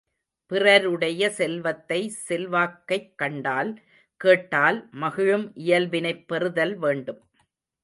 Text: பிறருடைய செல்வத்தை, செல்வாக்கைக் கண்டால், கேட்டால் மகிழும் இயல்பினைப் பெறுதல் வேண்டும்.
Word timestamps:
பிறருடைய 0.51 1.29
செல்வத்தை, 1.29 2.13
செல்வாக்கைக் 2.29 3.13
கண்டால், 3.15 3.79
கேட்டால் 4.17 4.89
மகிழும் 4.91 5.53
இயல்பினைப் 5.55 6.27
பெறுதல் 6.27 6.75
வேண்டும். 6.75 7.21